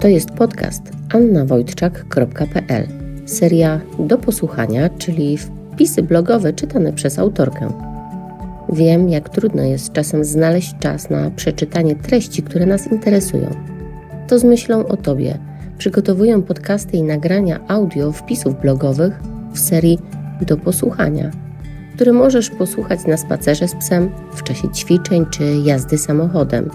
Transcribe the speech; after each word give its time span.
To 0.00 0.08
jest 0.08 0.30
podcast 0.30 0.82
annawojtczak.pl. 1.14 2.88
Seria 3.26 3.80
do 3.98 4.18
posłuchania, 4.18 4.88
czyli 4.88 5.38
wpisy 5.38 6.02
blogowe 6.02 6.52
czytane 6.52 6.92
przez 6.92 7.18
autorkę. 7.18 7.72
Wiem, 8.72 9.08
jak 9.08 9.28
trudno 9.28 9.62
jest 9.62 9.92
czasem 9.92 10.24
znaleźć 10.24 10.74
czas 10.80 11.10
na 11.10 11.30
przeczytanie 11.30 11.96
treści, 11.96 12.42
które 12.42 12.66
nas 12.66 12.92
interesują. 12.92 13.50
To 14.28 14.38
z 14.38 14.44
myślą 14.44 14.86
o 14.86 14.96
Tobie 14.96 15.38
przygotowuję 15.78 16.42
podcasty 16.42 16.96
i 16.96 17.02
nagrania 17.02 17.60
audio 17.68 18.12
wpisów 18.12 18.60
blogowych 18.60 19.20
w 19.52 19.58
serii 19.58 19.98
do 20.40 20.56
posłuchania, 20.56 21.30
które 21.94 22.12
możesz 22.12 22.50
posłuchać 22.50 23.06
na 23.06 23.16
spacerze 23.16 23.68
z 23.68 23.74
psem, 23.74 24.10
w 24.32 24.42
czasie 24.42 24.68
ćwiczeń 24.68 25.26
czy 25.30 25.44
jazdy 25.64 25.98
samochodem. 25.98 26.70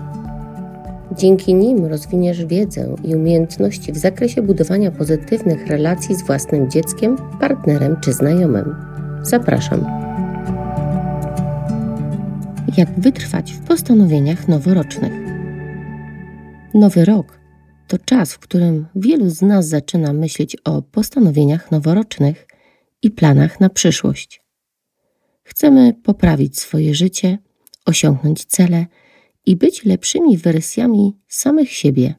Dzięki 1.18 1.54
nim 1.54 1.86
rozwiniesz 1.86 2.46
wiedzę 2.46 2.96
i 3.04 3.16
umiejętności 3.16 3.92
w 3.92 3.98
zakresie 3.98 4.42
budowania 4.42 4.92
pozytywnych 4.92 5.68
relacji 5.68 6.16
z 6.16 6.24
własnym 6.24 6.72
dzieckiem, 6.72 7.18
partnerem 7.40 7.96
czy 8.02 8.14
znajomym. 8.14 8.76
Zapraszam. 9.24 9.86
Jak 12.78 13.00
wytrwać 13.00 13.54
w 13.54 13.60
postanowieniach 13.60 14.48
noworocznych? 14.48 15.14
Nowy 16.74 17.06
rok 17.06 17.40
to 17.88 17.98
czas, 17.98 18.34
w 18.34 18.40
którym 18.40 18.88
wielu 18.96 19.30
z 19.30 19.42
nas 19.42 19.68
zaczyna 19.68 20.14
myśleć 20.14 20.58
o 20.66 20.82
postanowieniach 20.82 21.72
noworocznych 21.72 22.48
i 23.02 23.12
planach 23.12 23.60
na 23.60 23.70
przyszłość. 23.70 24.42
Chcemy 25.44 25.94
poprawić 26.04 26.60
swoje 26.60 26.96
życie, 26.96 27.38
osiągnąć 27.86 28.46
cele 28.46 28.86
i 29.46 29.56
być 29.56 29.86
lepszymi 29.86 30.38
wersjami 30.38 31.18
samych 31.28 31.72
siebie. 31.72 32.16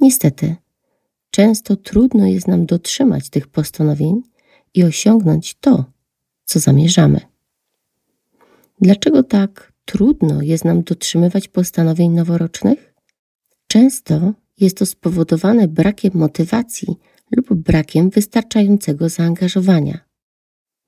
Niestety, 0.00 0.56
często 1.30 1.76
trudno 1.76 2.26
jest 2.26 2.48
nam 2.48 2.66
dotrzymać 2.66 3.30
tych 3.30 3.48
postanowień 3.48 4.22
i 4.74 4.84
osiągnąć 4.84 5.54
to, 5.54 5.84
co 6.44 6.60
zamierzamy. 6.60 7.20
Dlaczego 8.80 9.22
tak 9.22 9.72
trudno 9.84 10.42
jest 10.42 10.64
nam 10.64 10.82
dotrzymywać 10.82 11.48
postanowień 11.48 12.10
noworocznych? 12.10 12.94
Często 13.66 14.32
jest 14.60 14.76
to 14.76 14.86
spowodowane 14.86 15.68
brakiem 15.68 16.10
motywacji 16.14 16.96
lub 17.36 17.54
brakiem 17.54 18.10
wystarczającego 18.10 19.08
zaangażowania. 19.08 19.98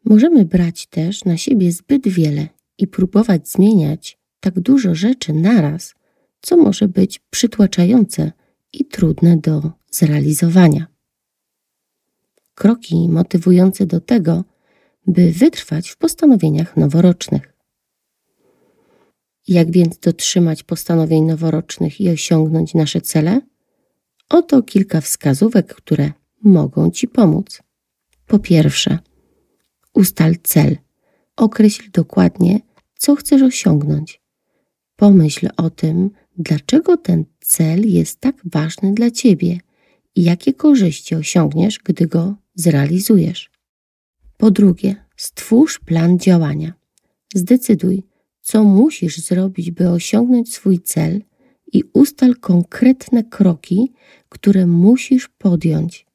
Możemy 0.04 0.44
brać 0.44 0.86
też 0.86 1.24
na 1.24 1.36
siebie 1.36 1.72
zbyt 1.72 2.08
wiele 2.08 2.48
i 2.78 2.86
próbować 2.86 3.48
zmieniać 3.48 4.18
tak 4.44 4.60
dużo 4.60 4.94
rzeczy 4.94 5.32
naraz, 5.32 5.94
co 6.40 6.56
może 6.56 6.88
być 6.88 7.18
przytłaczające 7.30 8.32
i 8.72 8.84
trudne 8.84 9.36
do 9.36 9.72
zrealizowania. 9.90 10.86
Kroki 12.54 13.08
motywujące 13.08 13.86
do 13.86 14.00
tego, 14.00 14.44
by 15.06 15.32
wytrwać 15.32 15.90
w 15.90 15.96
postanowieniach 15.96 16.76
noworocznych. 16.76 17.54
Jak 19.48 19.70
więc 19.70 19.98
dotrzymać 19.98 20.62
postanowień 20.62 21.24
noworocznych 21.24 22.00
i 22.00 22.10
osiągnąć 22.10 22.74
nasze 22.74 23.00
cele? 23.00 23.40
Oto 24.28 24.62
kilka 24.62 25.00
wskazówek, 25.00 25.74
które 25.74 26.12
mogą 26.42 26.90
Ci 26.90 27.08
pomóc. 27.08 27.62
Po 28.26 28.38
pierwsze, 28.38 28.98
ustal 29.94 30.34
cel. 30.42 30.76
Określ 31.36 31.90
dokładnie, 31.92 32.60
co 32.94 33.16
chcesz 33.16 33.42
osiągnąć. 33.42 34.23
Pomyśl 34.96 35.48
o 35.56 35.70
tym, 35.70 36.10
dlaczego 36.38 36.96
ten 36.96 37.24
cel 37.40 37.90
jest 37.92 38.20
tak 38.20 38.36
ważny 38.44 38.94
dla 38.94 39.10
Ciebie 39.10 39.58
i 40.14 40.22
jakie 40.22 40.54
korzyści 40.54 41.14
osiągniesz, 41.14 41.78
gdy 41.84 42.06
go 42.06 42.34
zrealizujesz. 42.54 43.50
Po 44.36 44.50
drugie, 44.50 44.96
stwórz 45.16 45.78
plan 45.78 46.18
działania. 46.18 46.72
Zdecyduj, 47.34 48.02
co 48.40 48.64
musisz 48.64 49.18
zrobić, 49.18 49.70
by 49.70 49.90
osiągnąć 49.90 50.54
swój 50.54 50.80
cel 50.80 51.22
i 51.72 51.84
ustal 51.92 52.34
konkretne 52.36 53.24
kroki, 53.24 53.92
które 54.28 54.66
musisz 54.66 55.28
podjąć. 55.28 56.06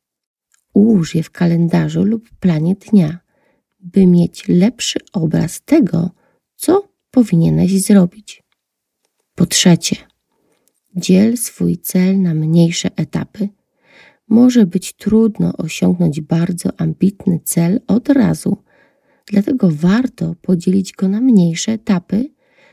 Ułóż 0.73 1.15
je 1.15 1.23
w 1.23 1.31
kalendarzu 1.31 2.03
lub 2.03 2.29
planie 2.39 2.75
dnia, 2.75 3.19
by 3.79 4.07
mieć 4.07 4.47
lepszy 4.47 4.99
obraz 5.13 5.61
tego, 5.61 6.11
co 6.55 6.89
powinieneś 7.11 7.81
zrobić. 7.81 8.43
Po 9.39 9.45
trzecie, 9.45 9.95
dziel 10.95 11.37
swój 11.37 11.77
cel 11.77 12.21
na 12.21 12.33
mniejsze 12.33 12.89
etapy. 12.95 13.49
Może 14.27 14.65
być 14.65 14.93
trudno 14.93 15.57
osiągnąć 15.57 16.21
bardzo 16.21 16.69
ambitny 16.77 17.39
cel 17.43 17.81
od 17.87 18.09
razu, 18.09 18.57
dlatego 19.25 19.69
warto 19.71 20.35
podzielić 20.41 20.93
go 20.93 21.07
na 21.07 21.21
mniejsze 21.21 21.71
etapy, 21.71 22.29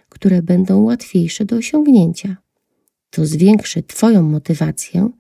które 0.09 0.43
będą 0.43 0.82
łatwiejsze 0.82 1.44
do 1.44 1.56
osiągnięcia. 1.56 2.37
To 3.10 3.27
zwiększy 3.27 3.83
Twoją 3.83 4.22
motywację 4.22 5.10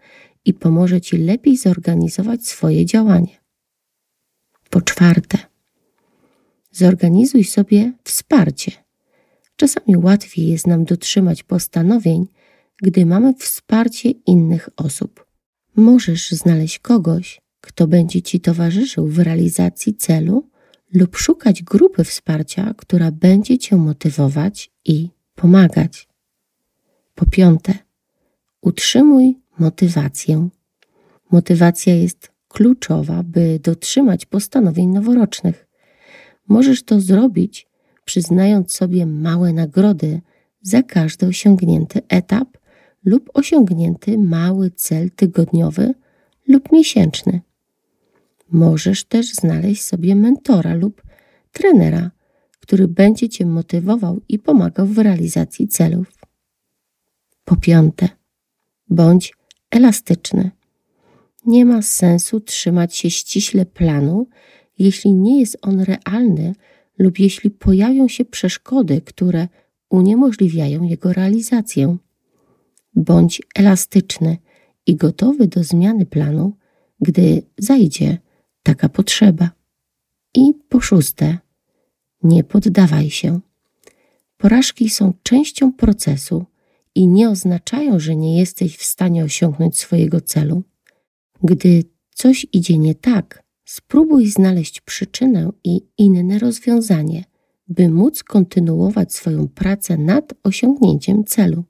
i 0.44 0.54
pomoże 0.54 1.00
Ci 1.00 1.18
lepiej 1.18 1.56
zorganizować 1.56 2.46
swoje 2.46 2.86
działanie. 2.86 3.40
Po 4.70 4.80
czwarte, 4.80 5.38
zorganizuj 6.70 7.44
sobie 7.44 7.92
wsparcie. 8.04 8.85
Czasami 9.56 9.96
łatwiej 9.96 10.48
jest 10.48 10.66
nam 10.66 10.84
dotrzymać 10.84 11.42
postanowień, 11.42 12.26
gdy 12.82 13.06
mamy 13.06 13.34
wsparcie 13.34 14.10
innych 14.10 14.68
osób. 14.76 15.26
Możesz 15.76 16.30
znaleźć 16.30 16.78
kogoś, 16.78 17.40
kto 17.60 17.86
będzie 17.86 18.22
Ci 18.22 18.40
towarzyszył 18.40 19.08
w 19.08 19.18
realizacji 19.18 19.94
celu, 19.94 20.50
lub 20.92 21.16
szukać 21.16 21.62
grupy 21.62 22.04
wsparcia, 22.04 22.74
która 22.76 23.10
będzie 23.10 23.58
Cię 23.58 23.76
motywować 23.76 24.70
i 24.84 25.08
pomagać. 25.34 26.08
Po 27.14 27.26
piąte, 27.26 27.74
utrzymuj 28.60 29.38
motywację. 29.58 30.48
Motywacja 31.30 31.94
jest 31.94 32.30
kluczowa, 32.48 33.22
by 33.22 33.60
dotrzymać 33.62 34.26
postanowień 34.26 34.88
noworocznych. 34.88 35.66
Możesz 36.48 36.82
to 36.82 37.00
zrobić, 37.00 37.65
przyznając 38.06 38.72
sobie 38.72 39.06
małe 39.06 39.52
nagrody 39.52 40.20
za 40.62 40.82
każdy 40.82 41.26
osiągnięty 41.26 42.00
etap 42.08 42.48
lub 43.04 43.30
osiągnięty 43.34 44.18
mały 44.18 44.70
cel 44.70 45.10
tygodniowy 45.10 45.94
lub 46.48 46.72
miesięczny. 46.72 47.40
Możesz 48.50 49.04
też 49.04 49.34
znaleźć 49.34 49.82
sobie 49.82 50.14
mentora 50.14 50.74
lub 50.74 51.02
trenera, 51.52 52.10
który 52.60 52.88
będzie 52.88 53.28
Cię 53.28 53.46
motywował 53.46 54.20
i 54.28 54.38
pomagał 54.38 54.86
w 54.86 54.98
realizacji 54.98 55.68
celów. 55.68 56.12
Po 57.44 57.56
piąte, 57.56 58.08
bądź 58.88 59.34
elastyczny. 59.70 60.50
Nie 61.46 61.64
ma 61.64 61.82
sensu 61.82 62.40
trzymać 62.40 62.96
się 62.96 63.10
ściśle 63.10 63.66
planu, 63.66 64.28
jeśli 64.78 65.12
nie 65.12 65.40
jest 65.40 65.58
on 65.62 65.80
realny 65.80 66.54
lub 66.98 67.18
jeśli 67.18 67.50
pojawią 67.50 68.08
się 68.08 68.24
przeszkody, 68.24 69.00
które 69.00 69.48
uniemożliwiają 69.90 70.82
jego 70.82 71.12
realizację. 71.12 71.96
Bądź 72.94 73.42
elastyczny 73.54 74.38
i 74.86 74.96
gotowy 74.96 75.46
do 75.46 75.64
zmiany 75.64 76.06
planu, 76.06 76.52
gdy 77.00 77.42
zajdzie 77.58 78.18
taka 78.62 78.88
potrzeba. 78.88 79.50
I 80.34 80.54
po 80.68 80.80
szóste, 80.80 81.38
nie 82.22 82.44
poddawaj 82.44 83.10
się. 83.10 83.40
Porażki 84.36 84.90
są 84.90 85.12
częścią 85.22 85.72
procesu 85.72 86.44
i 86.94 87.06
nie 87.06 87.30
oznaczają, 87.30 88.00
że 88.00 88.16
nie 88.16 88.38
jesteś 88.38 88.76
w 88.76 88.84
stanie 88.84 89.24
osiągnąć 89.24 89.78
swojego 89.78 90.20
celu. 90.20 90.62
Gdy 91.42 91.84
coś 92.14 92.46
idzie 92.52 92.78
nie 92.78 92.94
tak, 92.94 93.42
spróbuj 93.66 94.26
znaleźć 94.30 94.80
przyczynę 94.80 95.50
i 95.64 95.80
inne 95.98 96.38
rozwiązanie, 96.38 97.24
by 97.68 97.88
móc 97.88 98.22
kontynuować 98.22 99.14
swoją 99.14 99.48
pracę 99.48 99.96
nad 99.96 100.34
osiągnięciem 100.42 101.24
celu. 101.24 101.64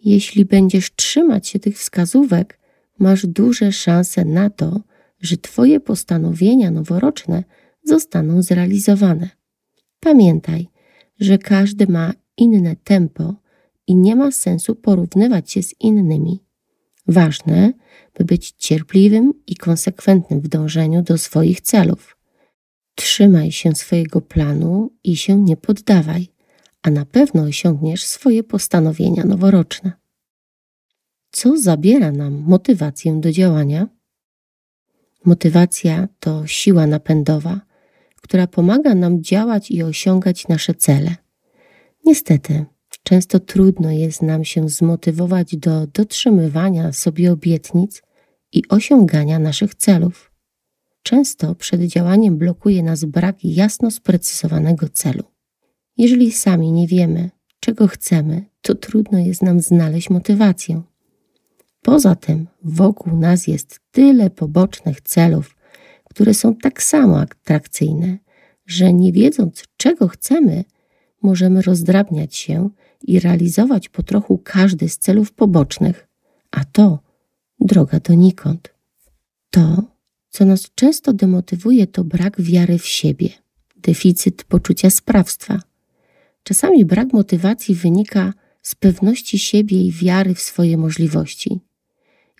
Jeśli 0.00 0.44
będziesz 0.44 0.94
trzymać 0.94 1.48
się 1.48 1.58
tych 1.58 1.78
wskazówek, 1.78 2.58
masz 2.98 3.26
duże 3.26 3.72
szanse 3.72 4.24
na 4.24 4.50
to, 4.50 4.80
że 5.20 5.36
Twoje 5.36 5.80
postanowienia 5.80 6.70
noworoczne 6.70 7.44
zostaną 7.84 8.42
zrealizowane. 8.42 9.30
Pamiętaj, 10.00 10.68
że 11.20 11.38
każdy 11.38 11.86
ma 11.86 12.12
inne 12.36 12.76
tempo 12.76 13.34
i 13.86 13.96
nie 13.96 14.16
ma 14.16 14.30
sensu 14.30 14.74
porównywać 14.74 15.52
się 15.52 15.62
z 15.62 15.74
innymi. 15.80 16.47
Ważne, 17.08 17.72
by 18.18 18.24
być 18.24 18.50
cierpliwym 18.50 19.32
i 19.46 19.56
konsekwentnym 19.56 20.40
w 20.40 20.48
dążeniu 20.48 21.02
do 21.02 21.18
swoich 21.18 21.60
celów. 21.60 22.16
Trzymaj 22.94 23.52
się 23.52 23.74
swojego 23.74 24.20
planu 24.20 24.90
i 25.04 25.16
się 25.16 25.36
nie 25.36 25.56
poddawaj, 25.56 26.28
a 26.82 26.90
na 26.90 27.06
pewno 27.06 27.42
osiągniesz 27.42 28.04
swoje 28.04 28.44
postanowienia 28.44 29.24
noworoczne. 29.24 29.92
co 31.30 31.56
zabiera 31.56 32.12
nam 32.12 32.32
motywację 32.46 33.20
do 33.20 33.32
działania? 33.32 33.88
Motywacja 35.24 36.08
to 36.20 36.46
siła 36.46 36.86
napędowa, 36.86 37.60
która 38.16 38.46
pomaga 38.46 38.94
nam 38.94 39.22
działać 39.22 39.70
i 39.70 39.82
osiągać 39.82 40.48
nasze 40.48 40.74
cele. 40.74 41.16
Niestety, 42.04 42.64
często 43.08 43.40
trudno 43.40 43.90
jest 43.90 44.22
nam 44.22 44.44
się 44.44 44.68
zmotywować 44.68 45.56
do 45.56 45.86
dotrzymywania 45.86 46.92
sobie 46.92 47.32
obietnic 47.32 48.02
i 48.52 48.62
osiągania 48.68 49.38
naszych 49.38 49.74
celów. 49.74 50.32
Często 51.02 51.54
przed 51.54 51.80
działaniem 51.82 52.38
blokuje 52.38 52.82
nas 52.82 53.04
brak 53.04 53.44
jasno 53.44 53.90
sprecyzowanego 53.90 54.88
celu. 54.88 55.22
Jeżeli 55.96 56.32
sami 56.32 56.72
nie 56.72 56.86
wiemy, 56.86 57.30
czego 57.60 57.88
chcemy, 57.88 58.44
to 58.62 58.74
trudno 58.74 59.18
jest 59.18 59.42
nam 59.42 59.60
znaleźć 59.60 60.10
motywację. 60.10 60.82
Poza 61.82 62.14
tym, 62.14 62.46
wokół 62.62 63.16
nas 63.16 63.46
jest 63.46 63.80
tyle 63.90 64.30
pobocznych 64.30 65.00
celów, 65.00 65.56
które 66.04 66.34
są 66.34 66.54
tak 66.56 66.82
samo 66.82 67.20
atrakcyjne, 67.20 68.18
że 68.66 68.92
nie 68.92 69.12
wiedząc, 69.12 69.64
czego 69.76 70.08
chcemy, 70.08 70.64
możemy 71.22 71.62
rozdrabniać 71.62 72.36
się 72.36 72.70
i 73.02 73.20
realizować 73.20 73.88
po 73.88 74.02
trochu 74.02 74.38
każdy 74.38 74.88
z 74.88 74.98
celów 74.98 75.32
pobocznych, 75.32 76.08
a 76.50 76.64
to 76.64 76.98
droga 77.60 78.00
donikąd. 78.00 78.74
To, 79.50 79.82
co 80.30 80.44
nas 80.44 80.70
często 80.74 81.12
demotywuje, 81.12 81.86
to 81.86 82.04
brak 82.04 82.40
wiary 82.40 82.78
w 82.78 82.86
siebie, 82.86 83.28
deficyt 83.76 84.44
poczucia 84.44 84.90
sprawstwa. 84.90 85.60
Czasami 86.42 86.84
brak 86.84 87.12
motywacji 87.12 87.74
wynika 87.74 88.32
z 88.62 88.74
pewności 88.74 89.38
siebie 89.38 89.82
i 89.82 89.92
wiary 89.92 90.34
w 90.34 90.40
swoje 90.40 90.76
możliwości. 90.76 91.60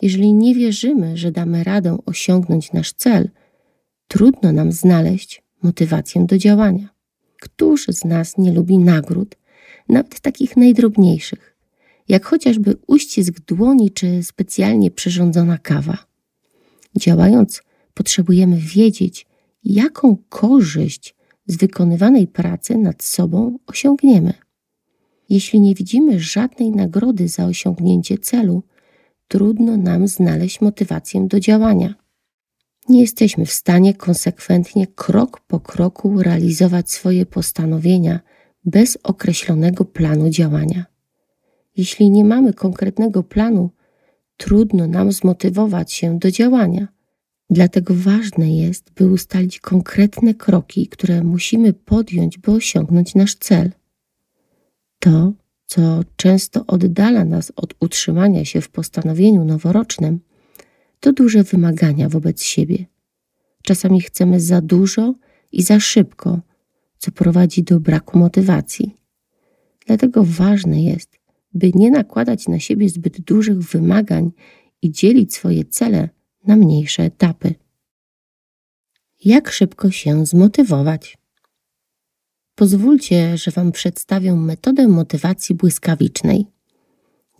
Jeżeli 0.01 0.33
nie 0.33 0.55
wierzymy, 0.55 1.17
że 1.17 1.31
damy 1.31 1.63
radę 1.63 1.97
osiągnąć 2.05 2.73
nasz 2.73 2.93
cel, 2.93 3.29
trudno 4.07 4.51
nam 4.51 4.71
znaleźć 4.71 5.43
motywację 5.63 6.25
do 6.25 6.37
działania. 6.37 6.89
Któż 7.41 7.85
z 7.85 8.05
nas 8.05 8.37
nie 8.37 8.53
lubi 8.53 8.77
nagród, 8.77 9.35
nawet 9.89 10.19
takich 10.19 10.57
najdrobniejszych, 10.57 11.55
jak 12.07 12.25
chociażby 12.25 12.75
uścisk 12.87 13.39
dłoni 13.39 13.91
czy 13.91 14.23
specjalnie 14.23 14.91
przyrządzona 14.91 15.57
kawa? 15.57 15.97
Działając, 16.97 17.61
potrzebujemy 17.93 18.57
wiedzieć, 18.57 19.27
jaką 19.63 20.17
korzyść 20.29 21.15
z 21.47 21.57
wykonywanej 21.57 22.27
pracy 22.27 22.77
nad 22.77 23.03
sobą 23.03 23.59
osiągniemy. 23.67 24.33
Jeśli 25.29 25.59
nie 25.59 25.75
widzimy 25.75 26.19
żadnej 26.19 26.71
nagrody 26.71 27.27
za 27.27 27.45
osiągnięcie 27.45 28.17
celu, 28.17 28.63
trudno 29.27 29.77
nam 29.77 30.07
znaleźć 30.07 30.61
motywację 30.61 31.27
do 31.27 31.39
działania. 31.39 31.95
Nie 32.89 33.01
jesteśmy 33.01 33.45
w 33.45 33.51
stanie 33.51 33.93
konsekwentnie, 33.93 34.87
krok 34.87 35.39
po 35.47 35.59
kroku 35.59 36.23
realizować 36.23 36.91
swoje 36.91 37.25
postanowienia 37.25 38.19
bez 38.69 38.97
określonego 39.03 39.85
planu 39.85 40.29
działania. 40.29 40.85
Jeśli 41.77 42.09
nie 42.09 42.25
mamy 42.25 42.53
konkretnego 42.53 43.23
planu, 43.23 43.69
trudno 44.37 44.87
nam 44.87 45.11
zmotywować 45.11 45.93
się 45.93 46.19
do 46.19 46.31
działania. 46.31 46.87
Dlatego 47.49 47.93
ważne 47.97 48.55
jest, 48.55 48.91
by 48.95 49.11
ustalić 49.11 49.59
konkretne 49.59 50.33
kroki, 50.33 50.87
które 50.87 51.23
musimy 51.23 51.73
podjąć, 51.73 52.37
by 52.37 52.51
osiągnąć 52.51 53.15
nasz 53.15 53.35
cel. 53.35 53.71
To, 54.99 55.33
co 55.65 56.01
często 56.15 56.65
oddala 56.67 57.25
nas 57.25 57.51
od 57.55 57.73
utrzymania 57.79 58.45
się 58.45 58.61
w 58.61 58.69
postanowieniu 58.69 59.45
noworocznym, 59.45 60.19
to 60.99 61.13
duże 61.13 61.43
wymagania 61.43 62.09
wobec 62.09 62.43
siebie. 62.43 62.85
Czasami 63.63 64.01
chcemy 64.01 64.39
za 64.39 64.61
dużo 64.61 65.15
i 65.51 65.63
za 65.63 65.79
szybko, 65.79 66.39
co 66.99 67.11
prowadzi 67.11 67.63
do 67.63 67.79
braku 67.79 68.17
motywacji. 68.17 68.95
Dlatego 69.85 70.23
ważne 70.23 70.83
jest, 70.83 71.19
by 71.53 71.71
nie 71.75 71.91
nakładać 71.91 72.47
na 72.47 72.59
siebie 72.59 72.89
zbyt 72.89 73.21
dużych 73.21 73.59
wymagań 73.59 74.31
i 74.81 74.91
dzielić 74.91 75.33
swoje 75.33 75.65
cele 75.65 76.09
na 76.47 76.55
mniejsze 76.55 77.03
etapy. 77.03 77.55
Jak 79.25 79.51
szybko 79.51 79.91
się 79.91 80.25
zmotywować? 80.25 81.17
Pozwólcie, 82.55 83.37
że 83.37 83.51
Wam 83.51 83.71
przedstawię 83.71 84.35
metodę 84.35 84.87
motywacji 84.87 85.55
błyskawicznej. 85.55 86.45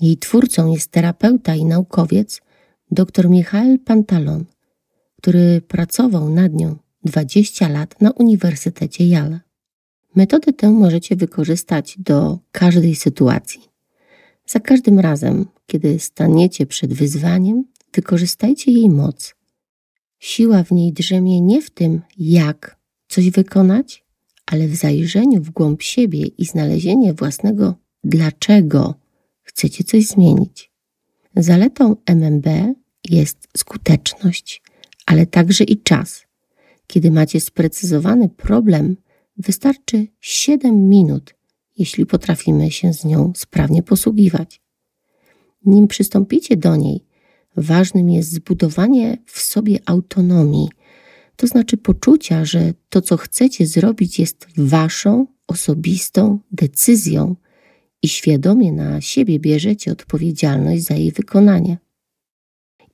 Jej 0.01 0.17
twórcą 0.17 0.71
jest 0.71 0.91
terapeuta 0.91 1.55
i 1.55 1.65
naukowiec 1.65 2.41
dr 2.91 3.29
Michael 3.29 3.79
Pantalon, 3.79 4.45
który 5.17 5.61
pracował 5.61 6.29
nad 6.29 6.53
nią 6.53 6.75
20 7.03 7.69
lat 7.69 8.01
na 8.01 8.11
Uniwersytecie 8.11 9.03
Yale. 9.03 9.48
Metodę 10.15 10.53
tę 10.53 10.69
możecie 10.69 11.15
wykorzystać 11.15 11.97
do 11.99 12.39
każdej 12.51 12.95
sytuacji. 12.95 13.61
Za 14.45 14.59
każdym 14.59 14.99
razem, 14.99 15.45
kiedy 15.65 15.99
staniecie 15.99 16.65
przed 16.65 16.93
wyzwaniem, 16.93 17.63
wykorzystajcie 17.93 18.71
jej 18.71 18.89
moc. 18.89 19.35
Siła 20.19 20.63
w 20.63 20.71
niej 20.71 20.93
drzemie 20.93 21.41
nie 21.41 21.61
w 21.61 21.69
tym, 21.69 22.01
jak 22.17 22.77
coś 23.07 23.29
wykonać, 23.29 24.03
ale 24.45 24.67
w 24.67 24.75
zajrzeniu 24.75 25.41
w 25.41 25.49
głąb 25.49 25.81
siebie 25.81 26.25
i 26.25 26.45
znalezienie 26.45 27.13
własnego 27.13 27.75
dlaczego 28.03 28.95
chcecie 29.43 29.83
coś 29.83 30.07
zmienić. 30.07 30.71
Zaletą 31.35 31.95
MMB 32.05 32.47
jest 33.09 33.47
skuteczność, 33.57 34.61
ale 35.05 35.25
także 35.25 35.63
i 35.63 35.81
czas. 35.81 36.25
Kiedy 36.87 37.11
macie 37.11 37.39
sprecyzowany 37.39 38.29
problem, 38.29 38.95
wystarczy 39.39 40.07
7 40.19 40.89
minut, 40.89 41.35
jeśli 41.77 42.05
potrafimy 42.05 42.71
się 42.71 42.93
z 42.93 43.05
nią 43.05 43.33
sprawnie 43.35 43.83
posługiwać. 43.83 44.61
Nim 45.65 45.87
przystąpicie 45.87 46.57
do 46.57 46.75
niej, 46.75 47.05
ważnym 47.55 48.09
jest 48.09 48.31
zbudowanie 48.31 49.17
w 49.25 49.39
sobie 49.39 49.79
autonomii, 49.85 50.69
to 51.35 51.47
znaczy 51.47 51.77
poczucia, 51.77 52.45
że 52.45 52.73
to, 52.89 53.01
co 53.01 53.17
chcecie 53.17 53.67
zrobić, 53.67 54.19
jest 54.19 54.47
waszą 54.57 55.27
osobistą 55.47 56.39
decyzją 56.51 57.35
i 58.01 58.07
świadomie 58.07 58.71
na 58.71 59.01
siebie 59.01 59.39
bierzecie 59.39 59.91
odpowiedzialność 59.91 60.83
za 60.83 60.95
jej 60.95 61.11
wykonanie. 61.11 61.77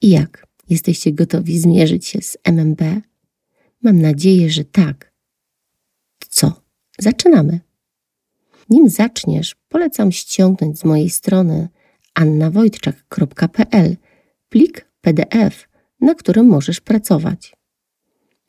I 0.01 0.09
jak? 0.09 0.47
Jesteście 0.69 1.13
gotowi 1.13 1.59
zmierzyć 1.59 2.05
się 2.05 2.21
z 2.21 2.37
MMB? 2.43 2.81
Mam 3.83 4.01
nadzieję, 4.01 4.49
że 4.49 4.65
tak. 4.65 5.14
Zaczynamy. 6.99 7.59
Nim 8.69 8.89
zaczniesz, 8.89 9.55
polecam 9.69 10.11
ściągnąć 10.11 10.79
z 10.79 10.85
mojej 10.85 11.09
strony 11.09 11.69
annawojtczak.pl 12.13 13.97
plik 14.49 14.89
PDF, 15.01 15.67
na 16.01 16.15
którym 16.15 16.45
możesz 16.45 16.81
pracować. 16.81 17.55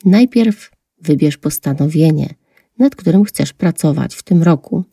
Najpierw 0.05 0.71
wybierz 0.99 1.37
postanowienie, 1.37 2.35
nad 2.79 2.97
którym 2.97 3.25
chcesz 3.25 3.53
pracować 3.53 4.15
w 4.15 4.23
tym 4.23 4.43
roku. 4.43 4.85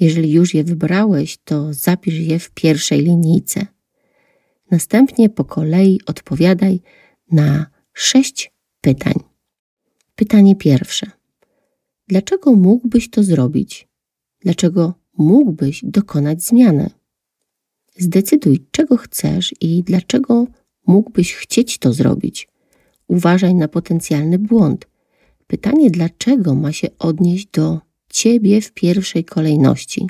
Jeżeli 0.00 0.32
już 0.32 0.54
je 0.54 0.64
wybrałeś, 0.64 1.38
to 1.44 1.74
zapisz 1.74 2.14
je 2.14 2.38
w 2.38 2.50
pierwszej 2.50 3.00
linijce. 3.00 3.66
Następnie 4.70 5.30
po 5.30 5.44
kolei 5.44 6.00
odpowiadaj 6.06 6.80
na 7.30 7.66
sześć 7.92 8.52
pytań. 8.80 9.14
Pytanie 10.14 10.56
pierwsze. 10.56 11.17
Dlaczego 12.08 12.52
mógłbyś 12.52 13.10
to 13.10 13.22
zrobić? 13.22 13.88
Dlaczego 14.40 14.94
mógłbyś 15.18 15.80
dokonać 15.84 16.42
zmiany? 16.42 16.90
Zdecyduj, 17.96 18.66
czego 18.70 18.96
chcesz 18.96 19.54
i 19.60 19.82
dlaczego 19.82 20.46
mógłbyś 20.86 21.34
chcieć 21.34 21.78
to 21.78 21.92
zrobić. 21.92 22.48
Uważaj 23.08 23.54
na 23.54 23.68
potencjalny 23.68 24.38
błąd. 24.38 24.86
Pytanie, 25.46 25.90
dlaczego 25.90 26.54
ma 26.54 26.72
się 26.72 26.88
odnieść 26.98 27.48
do 27.52 27.80
ciebie 28.08 28.60
w 28.60 28.72
pierwszej 28.72 29.24
kolejności. 29.24 30.06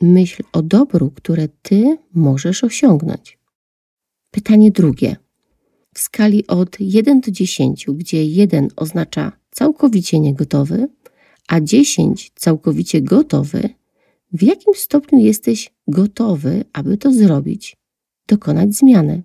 Myśl 0.00 0.42
o 0.52 0.62
dobru, 0.62 1.10
które 1.10 1.48
ty 1.62 1.98
możesz 2.14 2.64
osiągnąć. 2.64 3.38
Pytanie 4.30 4.70
drugie. 4.70 5.16
W 5.94 5.98
skali 5.98 6.46
od 6.46 6.80
1 6.80 7.20
do 7.20 7.30
10, 7.30 7.86
gdzie 7.86 8.24
1 8.24 8.68
oznacza 8.76 9.32
całkowicie 9.50 10.20
niegotowy, 10.20 10.88
a 11.48 11.60
10 11.60 12.32
całkowicie 12.34 13.02
gotowy, 13.02 13.68
w 14.32 14.42
jakim 14.42 14.74
stopniu 14.74 15.18
jesteś 15.18 15.72
gotowy, 15.88 16.64
aby 16.72 16.96
to 16.96 17.12
zrobić, 17.12 17.76
dokonać 18.26 18.74
zmiany? 18.74 19.22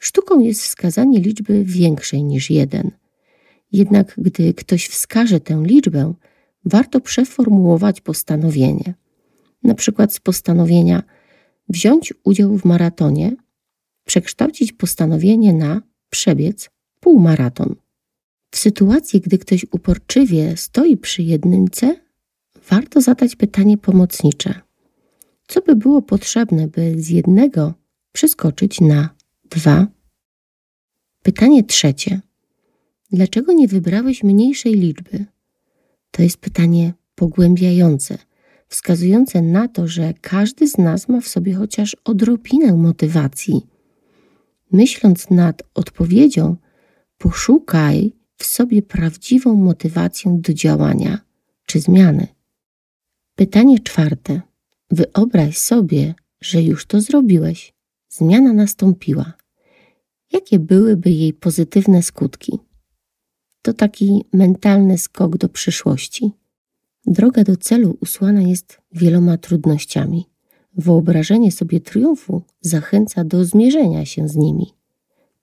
Sztuką 0.00 0.40
jest 0.40 0.62
wskazanie 0.62 1.20
liczby 1.20 1.64
większej 1.64 2.24
niż 2.24 2.50
1. 2.50 2.90
Jednak 3.72 4.14
gdy 4.18 4.54
ktoś 4.54 4.88
wskaże 4.88 5.40
tę 5.40 5.62
liczbę, 5.66 6.14
warto 6.64 7.00
przeformułować 7.00 8.00
postanowienie. 8.00 8.94
Na 9.62 9.74
przykład 9.74 10.14
z 10.14 10.20
postanowienia 10.20 11.02
wziąć 11.68 12.14
udział 12.24 12.58
w 12.58 12.64
maratonie, 12.64 13.36
przekształcić 14.04 14.72
postanowienie 14.72 15.52
na 15.52 15.82
przebiec 16.10 16.70
półmaraton. 17.00 17.74
W 18.56 18.58
sytuacji, 18.58 19.20
gdy 19.20 19.38
ktoś 19.38 19.66
uporczywie 19.70 20.56
stoi 20.56 20.96
przy 20.96 21.22
jedynce, 21.22 21.96
warto 22.70 23.00
zadać 23.00 23.36
pytanie 23.36 23.78
pomocnicze. 23.78 24.60
Co 25.46 25.60
by 25.60 25.76
było 25.76 26.02
potrzebne, 26.02 26.68
by 26.68 27.02
z 27.02 27.08
jednego 27.08 27.74
przeskoczyć 28.12 28.80
na 28.80 29.10
dwa? 29.50 29.86
Pytanie 31.22 31.64
trzecie. 31.64 32.20
Dlaczego 33.12 33.52
nie 33.52 33.68
wybrałeś 33.68 34.22
mniejszej 34.24 34.74
liczby? 34.74 35.24
To 36.10 36.22
jest 36.22 36.38
pytanie 36.38 36.94
pogłębiające, 37.14 38.18
wskazujące 38.68 39.42
na 39.42 39.68
to, 39.68 39.88
że 39.88 40.14
każdy 40.20 40.68
z 40.68 40.78
nas 40.78 41.08
ma 41.08 41.20
w 41.20 41.28
sobie 41.28 41.54
chociaż 41.54 41.96
odrobinę 42.04 42.72
motywacji. 42.72 43.66
Myśląc 44.72 45.30
nad 45.30 45.62
odpowiedzią, 45.74 46.56
poszukaj 47.18 48.12
w 48.36 48.44
sobie 48.44 48.82
prawdziwą 48.82 49.54
motywację 49.54 50.38
do 50.40 50.52
działania 50.52 51.20
czy 51.66 51.80
zmiany. 51.80 52.26
Pytanie 53.34 53.78
czwarte. 53.80 54.40
Wyobraź 54.90 55.58
sobie, 55.58 56.14
że 56.40 56.62
już 56.62 56.86
to 56.86 57.00
zrobiłeś. 57.00 57.74
Zmiana 58.08 58.52
nastąpiła. 58.52 59.32
Jakie 60.32 60.58
byłyby 60.58 61.10
jej 61.10 61.32
pozytywne 61.32 62.02
skutki? 62.02 62.58
To 63.62 63.72
taki 63.72 64.24
mentalny 64.32 64.98
skok 64.98 65.36
do 65.36 65.48
przyszłości. 65.48 66.32
Droga 67.06 67.44
do 67.44 67.56
celu 67.56 67.96
usłana 68.00 68.42
jest 68.42 68.80
wieloma 68.92 69.38
trudnościami. 69.38 70.26
Wyobrażenie 70.74 71.52
sobie 71.52 71.80
triumfu 71.80 72.42
zachęca 72.60 73.24
do 73.24 73.44
zmierzenia 73.44 74.04
się 74.04 74.28
z 74.28 74.36
nimi. 74.36 74.66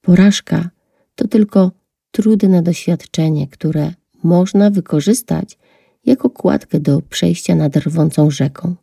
Porażka 0.01 0.69
to 1.15 1.27
tylko 1.27 1.71
trudne 2.13 2.61
doświadczenie, 2.61 3.47
które 3.47 3.93
można 4.23 4.69
wykorzystać 4.69 5.57
jako 6.05 6.29
kładkę 6.29 6.79
do 6.79 7.01
przejścia 7.01 7.55
nad 7.55 7.75
rwącą 7.77 8.31
rzeką. 8.31 8.75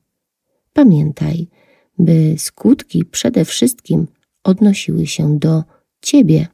Pamiętaj, 0.72 1.48
by 1.98 2.34
skutki 2.38 3.04
przede 3.04 3.44
wszystkim 3.44 4.06
odnosiły 4.44 5.06
się 5.06 5.38
do 5.38 5.64
Ciebie. 6.00 6.48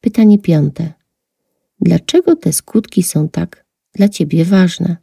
Pytanie 0.00 0.38
piąte. 0.38 0.92
Dlaczego 1.80 2.36
te 2.36 2.52
skutki 2.52 3.02
są 3.02 3.28
tak 3.28 3.64
dla 3.92 4.08
Ciebie 4.08 4.44
ważne? 4.44 4.96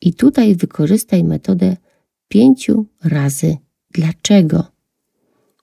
I 0.00 0.14
tutaj 0.14 0.56
wykorzystaj 0.56 1.24
metodę 1.24 1.76
pięciu 2.28 2.86
razy 3.04 3.56
dlaczego. 3.90 4.64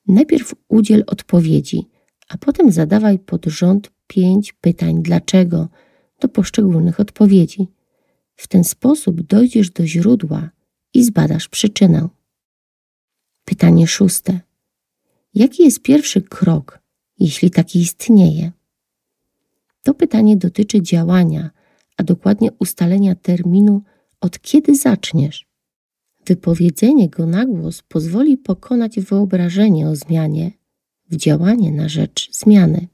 Najpierw 0.07 0.55
udziel 0.67 1.03
odpowiedzi, 1.07 1.87
a 2.29 2.37
potem 2.37 2.71
zadawaj 2.71 3.19
pod 3.19 3.45
rząd 3.45 3.91
pięć 4.07 4.53
pytań 4.53 5.03
dlaczego 5.03 5.67
do 6.19 6.29
poszczególnych 6.29 6.99
odpowiedzi. 6.99 7.67
W 8.35 8.47
ten 8.47 8.63
sposób 8.63 9.21
dojdziesz 9.21 9.69
do 9.69 9.87
źródła 9.87 10.49
i 10.93 11.03
zbadasz 11.03 11.47
przyczynę. 11.47 12.07
Pytanie 13.45 13.87
szóste. 13.87 14.39
Jaki 15.33 15.63
jest 15.63 15.81
pierwszy 15.81 16.21
krok, 16.21 16.79
jeśli 17.19 17.51
taki 17.51 17.79
istnieje? 17.79 18.51
To 19.83 19.93
pytanie 19.93 20.37
dotyczy 20.37 20.81
działania, 20.81 21.49
a 21.97 22.03
dokładnie 22.03 22.49
ustalenia 22.59 23.15
terminu, 23.15 23.81
od 24.21 24.39
kiedy 24.39 24.75
zaczniesz. 24.75 25.47
Wypowiedzenie 26.25 27.09
go 27.09 27.25
na 27.25 27.45
głos 27.45 27.81
pozwoli 27.81 28.37
pokonać 28.37 28.99
wyobrażenie 28.99 29.89
o 29.89 29.95
zmianie 29.95 30.51
w 31.09 31.15
działanie 31.15 31.71
na 31.71 31.89
rzecz 31.89 32.29
zmiany. 32.31 32.87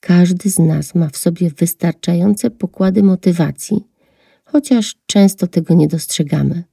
Każdy 0.00 0.50
z 0.50 0.58
nas 0.58 0.94
ma 0.94 1.08
w 1.08 1.16
sobie 1.16 1.50
wystarczające 1.50 2.50
pokłady 2.50 3.02
motywacji, 3.02 3.84
chociaż 4.44 4.96
często 5.06 5.46
tego 5.46 5.74
nie 5.74 5.88
dostrzegamy. 5.88 6.64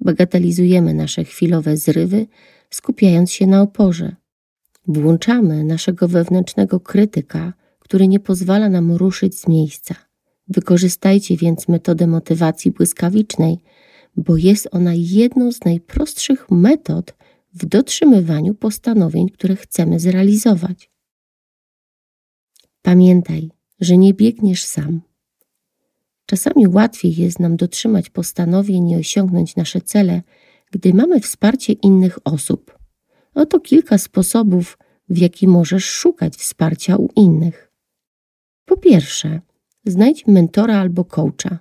Bagatelizujemy 0.00 0.94
nasze 0.94 1.24
chwilowe 1.24 1.76
zrywy, 1.76 2.26
skupiając 2.70 3.32
się 3.32 3.46
na 3.46 3.62
oporze. 3.62 4.16
Włączamy 4.88 5.64
naszego 5.64 6.08
wewnętrznego 6.08 6.80
krytyka, 6.80 7.52
który 7.78 8.08
nie 8.08 8.20
pozwala 8.20 8.68
nam 8.68 8.92
ruszyć 8.92 9.40
z 9.40 9.48
miejsca. 9.48 9.94
Wykorzystajcie 10.48 11.36
więc 11.36 11.68
metodę 11.68 12.06
motywacji 12.06 12.70
błyskawicznej, 12.70 13.58
bo 14.16 14.36
jest 14.36 14.68
ona 14.70 14.92
jedną 14.94 15.52
z 15.52 15.64
najprostszych 15.64 16.50
metod 16.50 17.14
w 17.56 17.66
dotrzymywaniu 17.66 18.54
postanowień, 18.54 19.28
które 19.28 19.56
chcemy 19.56 20.00
zrealizować. 20.00 20.90
Pamiętaj, 22.82 23.50
że 23.80 23.96
nie 23.96 24.14
biegniesz 24.14 24.64
sam. 24.64 25.00
Czasami 26.26 26.68
łatwiej 26.68 27.16
jest 27.16 27.40
nam 27.40 27.56
dotrzymać 27.56 28.10
postanowień 28.10 28.90
i 28.90 28.96
osiągnąć 28.96 29.56
nasze 29.56 29.80
cele, 29.80 30.22
gdy 30.70 30.94
mamy 30.94 31.20
wsparcie 31.20 31.72
innych 31.72 32.18
osób. 32.24 32.78
Oto 33.34 33.60
kilka 33.60 33.98
sposobów, 33.98 34.78
w 35.08 35.18
jaki 35.18 35.48
możesz 35.48 35.84
szukać 35.84 36.36
wsparcia 36.36 36.96
u 36.96 37.08
innych. 37.16 37.72
Po 38.64 38.76
pierwsze, 38.76 39.40
znajdź 39.84 40.26
mentora 40.26 40.80
albo 40.80 41.04
coacha. 41.04 41.58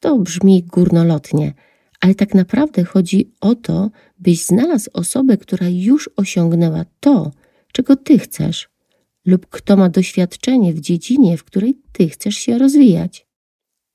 To 0.00 0.18
brzmi 0.18 0.62
górnolotnie, 0.62 1.54
ale 2.02 2.14
tak 2.14 2.34
naprawdę 2.34 2.84
chodzi 2.84 3.32
o 3.40 3.54
to, 3.54 3.90
byś 4.18 4.44
znalazł 4.44 4.90
osobę, 4.92 5.36
która 5.36 5.68
już 5.68 6.10
osiągnęła 6.16 6.84
to, 7.00 7.30
czego 7.72 7.96
ty 7.96 8.18
chcesz, 8.18 8.68
lub 9.26 9.46
kto 9.46 9.76
ma 9.76 9.88
doświadczenie 9.88 10.72
w 10.72 10.80
dziedzinie, 10.80 11.36
w 11.36 11.44
której 11.44 11.78
ty 11.92 12.08
chcesz 12.08 12.34
się 12.34 12.58
rozwijać. 12.58 13.26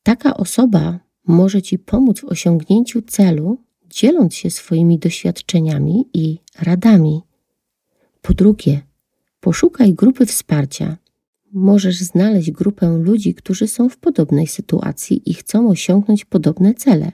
Taka 0.03 0.37
osoba 0.37 0.99
może 1.27 1.61
ci 1.61 1.79
pomóc 1.79 2.19
w 2.19 2.25
osiągnięciu 2.25 3.01
celu, 3.01 3.57
dzieląc 3.89 4.35
się 4.35 4.49
swoimi 4.49 4.99
doświadczeniami 4.99 6.05
i 6.13 6.37
radami. 6.59 7.21
Po 8.21 8.33
drugie, 8.33 8.81
poszukaj 9.39 9.93
grupy 9.93 10.25
wsparcia. 10.25 10.97
Możesz 11.53 11.97
znaleźć 11.97 12.51
grupę 12.51 12.97
ludzi, 12.97 13.33
którzy 13.33 13.67
są 13.67 13.89
w 13.89 13.97
podobnej 13.97 14.47
sytuacji 14.47 15.29
i 15.29 15.33
chcą 15.33 15.69
osiągnąć 15.69 16.25
podobne 16.25 16.73
cele. 16.73 17.11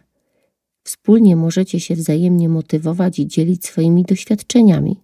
Wspólnie 0.83 1.35
możecie 1.35 1.79
się 1.79 1.95
wzajemnie 1.95 2.49
motywować 2.49 3.19
i 3.19 3.27
dzielić 3.27 3.65
swoimi 3.65 4.03
doświadczeniami. 4.03 4.99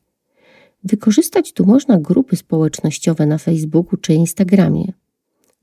Wykorzystać 0.84 1.54
tu 1.54 1.66
można 1.66 1.98
grupy 1.98 2.36
społecznościowe 2.36 3.26
na 3.26 3.38
Facebooku 3.38 3.98
czy 3.98 4.14
Instagramie. 4.14 4.94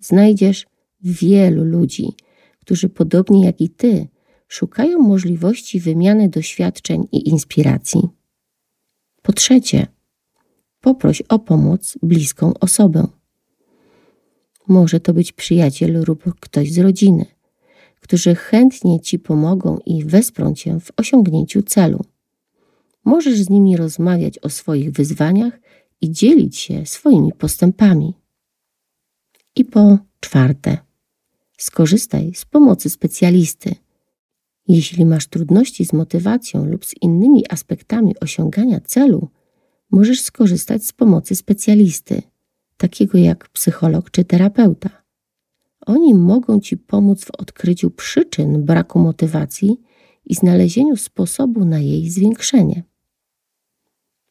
Znajdziesz 0.00 0.66
wielu 1.00 1.64
ludzi, 1.64 2.12
którzy 2.60 2.88
podobnie 2.88 3.44
jak 3.44 3.60
i 3.60 3.68
ty 3.68 4.08
szukają 4.48 4.98
możliwości 4.98 5.80
wymiany 5.80 6.28
doświadczeń 6.28 7.04
i 7.12 7.28
inspiracji. 7.28 8.08
Po 9.22 9.32
trzecie, 9.32 9.86
poproś 10.80 11.22
o 11.22 11.38
pomoc 11.38 11.98
bliską 12.02 12.52
osobę. 12.60 13.06
Może 14.68 15.00
to 15.00 15.14
być 15.14 15.32
przyjaciel 15.32 16.04
lub 16.06 16.40
ktoś 16.40 16.72
z 16.72 16.78
rodziny, 16.78 17.26
którzy 18.00 18.34
chętnie 18.34 19.00
ci 19.00 19.18
pomogą 19.18 19.78
i 19.86 20.04
wesprą 20.04 20.54
cię 20.54 20.80
w 20.80 20.90
osiągnięciu 20.96 21.62
celu. 21.62 22.04
Możesz 23.04 23.38
z 23.38 23.50
nimi 23.50 23.76
rozmawiać 23.76 24.38
o 24.38 24.48
swoich 24.48 24.92
wyzwaniach 24.92 25.60
i 26.00 26.10
dzielić 26.10 26.56
się 26.56 26.86
swoimi 26.86 27.32
postępami. 27.32 28.14
I 29.56 29.64
po 29.64 29.98
czwarte, 30.20 30.78
skorzystaj 31.58 32.34
z 32.34 32.44
pomocy 32.44 32.90
specjalisty. 32.90 33.74
Jeśli 34.68 35.04
masz 35.04 35.26
trudności 35.26 35.84
z 35.84 35.92
motywacją 35.92 36.64
lub 36.66 36.84
z 36.86 36.94
innymi 37.02 37.50
aspektami 37.50 38.14
osiągania 38.20 38.80
celu, 38.80 39.28
możesz 39.90 40.20
skorzystać 40.20 40.84
z 40.84 40.92
pomocy 40.92 41.34
specjalisty, 41.34 42.22
takiego 42.76 43.18
jak 43.18 43.48
psycholog 43.48 44.10
czy 44.10 44.24
terapeuta. 44.24 45.05
Oni 45.86 46.14
mogą 46.14 46.60
Ci 46.60 46.76
pomóc 46.76 47.24
w 47.24 47.30
odkryciu 47.30 47.90
przyczyn 47.90 48.64
braku 48.64 48.98
motywacji 48.98 49.80
i 50.24 50.34
znalezieniu 50.34 50.96
sposobu 50.96 51.64
na 51.64 51.78
jej 51.78 52.10
zwiększenie. 52.10 52.82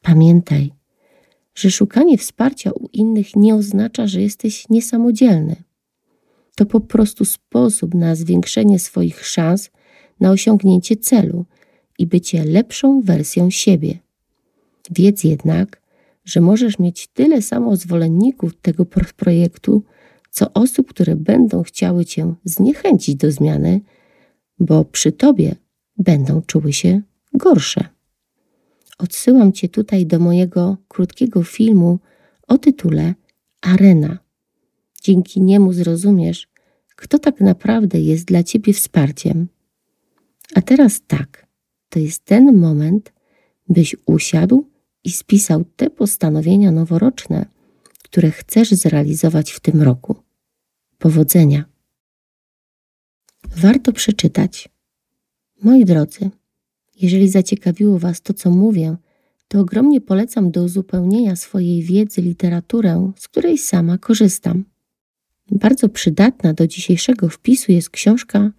Pamiętaj, 0.02 0.74
że 1.56 1.72
szukanie 1.72 2.18
wsparcia 2.18 2.72
u 2.72 2.90
innych 2.94 3.36
nie 3.36 3.56
oznacza, 3.56 4.08
że 4.08 4.22
jesteś 4.22 4.70
niesamodzielny. 4.70 5.56
To 6.56 6.66
po 6.66 6.80
prostu 6.80 7.26
sposób 7.26 7.94
na 7.94 8.16
zwiększenie 8.16 8.80
swoich 8.80 9.26
szans 9.28 9.72
na 10.20 10.32
osiągnięcie 10.32 10.96
celu 10.96 11.46
i 12.00 12.08
bycie 12.08 12.46
lepszą 12.46 13.02
wersją 13.02 13.50
siebie. 13.50 14.00
Wiedz 14.92 15.24
jednak, 15.24 15.82
że 16.26 16.42
możesz 16.42 16.80
mieć 16.80 17.08
tyle 17.08 17.42
samo 17.42 17.76
zwolenników 17.76 18.56
tego 18.62 18.86
projektu, 19.18 19.84
co 20.36 20.54
osób, 20.54 20.90
które 20.90 21.16
będą 21.16 21.64
chciały 21.64 22.06
Cię 22.06 22.34
zniechęcić 22.44 23.16
do 23.16 23.32
zmiany, 23.32 23.82
bo 24.60 24.86
przy 24.86 25.12
Tobie 25.12 25.56
będą 25.98 26.42
czuły 26.42 26.74
się 26.74 27.02
gorsze. 27.34 27.86
Odsyłam 28.98 29.54
Cię 29.54 29.70
tutaj 29.70 30.06
do 30.06 30.20
mojego 30.20 30.78
krótkiego 30.88 31.44
filmu 31.44 32.00
o 32.48 32.58
tytule 32.58 33.14
Arena. 33.62 34.20
Dzięki 35.04 35.42
niemu 35.42 35.74
zrozumiesz, 35.74 36.48
kto 36.96 37.20
tak 37.20 37.42
naprawdę 37.42 38.00
jest 38.00 38.26
dla 38.26 38.44
Ciebie 38.44 38.74
wsparciem. 38.74 39.48
A 40.56 40.62
teraz 40.62 41.02
tak, 41.08 41.48
to 41.90 42.00
jest 42.00 42.26
ten 42.26 42.58
moment, 42.58 43.14
byś 43.70 43.96
usiadł 44.06 44.70
i 45.04 45.12
spisał 45.12 45.64
te 45.76 45.90
postanowienia 45.90 46.72
noworoczne, 46.72 47.46
które 48.04 48.32
chcesz 48.32 48.72
zrealizować 48.72 49.52
w 49.52 49.60
tym 49.60 49.82
roku. 49.82 50.25
Powodzenia. 50.98 51.66
Warto 53.58 53.94
przeczytać. 53.94 54.70
Moi 55.64 55.86
drodzy, 55.86 56.30
jeżeli 57.02 57.30
zaciekawiło 57.30 58.00
Was 58.00 58.22
to, 58.22 58.34
co 58.34 58.50
mówię, 58.50 58.96
to 59.48 59.60
ogromnie 59.60 60.02
polecam 60.02 60.52
do 60.52 60.64
uzupełnienia 60.64 61.36
swojej 61.36 61.84
wiedzy 61.84 62.22
literaturę, 62.22 63.12
z 63.18 63.28
której 63.28 63.58
sama 63.58 63.98
korzystam. 63.98 64.66
Bardzo 65.52 65.90
przydatna 65.90 66.54
do 66.54 66.68
dzisiejszego 66.68 67.30
wpisu 67.30 67.72
jest 67.72 67.90
książka 67.90 68.52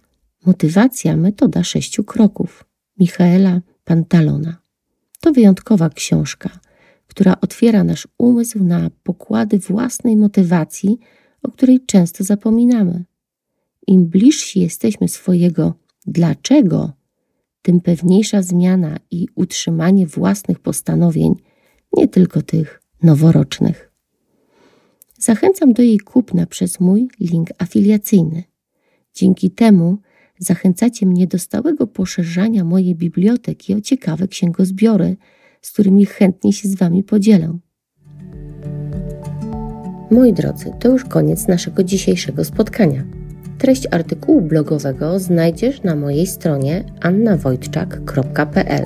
Motywacja 0.45 1.17
metoda 1.17 1.63
sześciu 1.63 2.03
kroków 2.03 2.65
Michaela 2.99 3.61
Pantalona. 3.83 4.57
To 5.21 5.31
wyjątkowa 5.31 5.89
książka, 5.89 6.49
która 7.07 7.37
otwiera 7.41 7.83
nasz 7.83 8.07
umysł 8.17 8.63
na 8.63 8.89
pokłady 9.03 9.59
własnej 9.59 10.17
motywacji, 10.17 10.99
o 11.43 11.51
której 11.51 11.85
często 11.85 12.23
zapominamy. 12.23 13.03
Im 13.87 14.05
bliżsi 14.05 14.59
jesteśmy 14.59 15.07
swojego 15.07 15.73
dlaczego, 16.05 16.91
tym 17.61 17.81
pewniejsza 17.81 18.41
zmiana 18.41 18.97
i 19.11 19.27
utrzymanie 19.35 20.07
własnych 20.07 20.59
postanowień, 20.59 21.35
nie 21.93 22.07
tylko 22.07 22.41
tych 22.41 22.81
noworocznych. 23.03 23.91
Zachęcam 25.19 25.73
do 25.73 25.81
jej 25.81 25.99
kupna 25.99 26.45
przez 26.45 26.79
mój 26.79 27.07
link 27.19 27.49
afiliacyjny. 27.57 28.43
Dzięki 29.13 29.51
temu 29.51 29.97
zachęcacie 30.39 31.05
mnie 31.05 31.27
do 31.27 31.39
stałego 31.39 31.87
poszerzania 31.87 32.63
mojej 32.63 32.95
biblioteki 32.95 33.73
o 33.73 33.81
ciekawe 33.81 34.27
księgozbiory, 34.27 35.17
z 35.61 35.71
którymi 35.71 36.05
chętnie 36.05 36.53
się 36.53 36.67
z 36.67 36.75
Wami 36.75 37.03
podzielę. 37.03 37.57
Moi 40.11 40.33
drodzy, 40.33 40.71
to 40.79 40.89
już 40.89 41.05
koniec 41.05 41.47
naszego 41.47 41.83
dzisiejszego 41.83 42.45
spotkania. 42.45 43.03
Treść 43.57 43.87
artykułu 43.91 44.41
blogowego 44.41 45.19
znajdziesz 45.19 45.83
na 45.83 45.95
mojej 45.95 46.27
stronie 46.27 46.83
annawojczak.pl. 47.01 48.83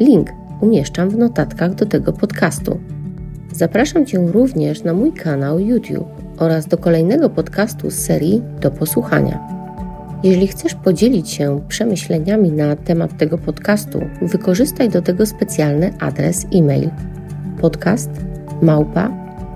Link 0.00 0.28
umieszczam 0.60 1.10
w 1.10 1.18
notatkach 1.18 1.74
do 1.74 1.86
tego 1.86 2.12
podcastu. 2.12 2.78
Zapraszam 3.52 4.06
Cię 4.06 4.18
również 4.32 4.84
na 4.84 4.92
mój 4.94 5.12
kanał 5.12 5.58
YouTube 5.58 6.08
oraz 6.38 6.66
do 6.66 6.78
kolejnego 6.78 7.30
podcastu 7.30 7.90
z 7.90 7.94
serii 7.94 8.42
Do 8.60 8.70
Posłuchania. 8.70 9.40
Jeżeli 10.24 10.46
chcesz 10.46 10.74
podzielić 10.74 11.30
się 11.30 11.60
przemyśleniami 11.68 12.52
na 12.52 12.76
temat 12.76 13.18
tego 13.18 13.38
podcastu, 13.38 14.00
wykorzystaj 14.22 14.88
do 14.88 15.02
tego 15.02 15.26
specjalny 15.26 15.92
adres 16.00 16.46
e-mail 16.54 16.90
podcast 17.60 18.10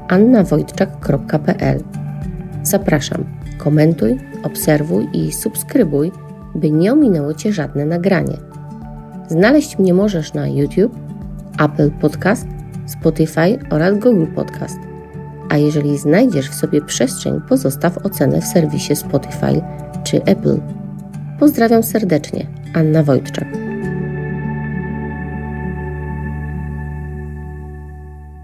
annawojczak.pl. 0.08 1.82
Zapraszam, 2.62 3.24
komentuj, 3.58 4.20
obserwuj 4.42 5.08
i 5.12 5.32
subskrybuj, 5.32 6.12
by 6.54 6.70
nie 6.70 6.92
ominęło 6.92 7.34
Cię 7.34 7.52
żadne 7.52 7.86
nagranie. 7.86 8.36
Znaleźć 9.28 9.78
mnie 9.78 9.94
możesz 9.94 10.34
na 10.34 10.48
YouTube, 10.48 10.96
Apple 11.58 11.90
Podcast, 11.90 12.46
Spotify 12.86 13.58
oraz 13.70 13.98
Google 13.98 14.26
Podcast. 14.34 14.78
A 15.48 15.56
jeżeli 15.56 15.98
znajdziesz 15.98 16.50
w 16.50 16.54
sobie 16.54 16.82
przestrzeń, 16.82 17.40
pozostaw 17.48 17.98
ocenę 17.98 18.40
w 18.40 18.44
serwisie 18.44 18.96
Spotify 18.96 19.62
czy 20.04 20.24
Apple. 20.24 20.60
Pozdrawiam 21.38 21.82
serdecznie, 21.82 22.46
Anna 22.74 23.02
Wojtczak. 23.02 23.65